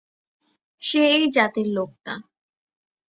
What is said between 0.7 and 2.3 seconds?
সে এই জাতের লোক না।